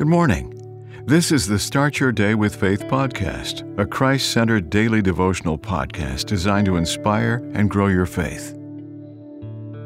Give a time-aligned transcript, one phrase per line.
[0.00, 1.04] Good morning.
[1.04, 6.24] This is the Start Your Day with Faith podcast, a Christ centered daily devotional podcast
[6.24, 8.56] designed to inspire and grow your faith.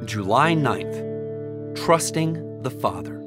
[0.04, 3.18] July 9th Trusting the Father.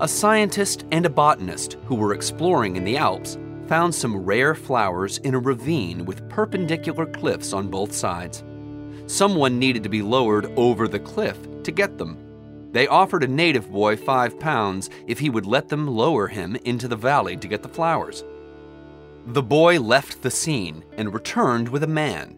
[0.00, 3.36] A scientist and a botanist who were exploring in the Alps
[3.66, 8.44] found some rare flowers in a ravine with perpendicular cliffs on both sides.
[9.04, 12.25] Someone needed to be lowered over the cliff to get them.
[12.76, 16.88] They offered a native boy five pounds if he would let them lower him into
[16.88, 18.22] the valley to get the flowers.
[19.28, 22.36] The boy left the scene and returned with a man.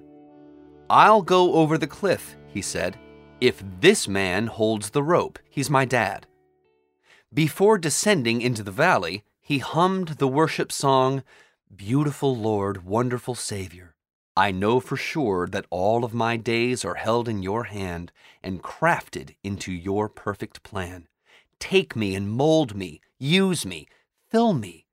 [0.88, 2.96] I'll go over the cliff, he said,
[3.40, 5.40] if this man holds the rope.
[5.50, 6.28] He's my dad.
[7.34, 11.24] Before descending into the valley, he hummed the worship song,
[11.74, 13.96] Beautiful Lord, Wonderful Savior.
[14.38, 18.62] I know for sure that all of my days are held in your hand and
[18.62, 21.08] crafted into your perfect plan.
[21.58, 23.88] Take me and mold me, use me,
[24.30, 24.86] fill me.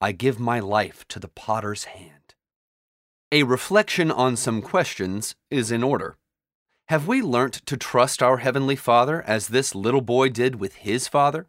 [0.00, 2.34] I give my life to the potter's hand.
[3.30, 6.16] A reflection on some questions is in order.
[6.88, 11.06] Have we learnt to trust our Heavenly Father as this little boy did with his
[11.06, 11.46] father?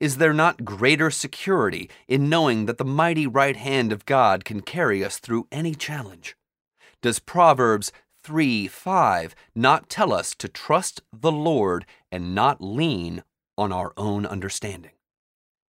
[0.00, 4.62] Is there not greater security in knowing that the mighty right hand of God can
[4.62, 6.34] carry us through any challenge?
[7.02, 7.90] Does Proverbs
[8.22, 13.24] 3 5 not tell us to trust the Lord and not lean
[13.58, 14.92] on our own understanding?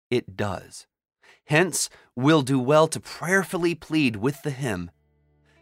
[0.09, 0.87] It does.
[1.45, 4.91] Hence, we'll do well to prayerfully plead with the hymn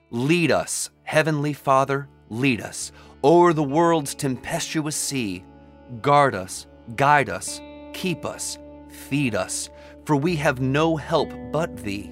[0.09, 2.92] Lead us, Heavenly Father, lead us
[3.23, 5.44] o'er the world's tempestuous sea.
[6.02, 7.61] Guard us, guide us,
[7.94, 8.58] keep us,
[8.89, 9.70] feed us,
[10.06, 12.11] for we have no help but Thee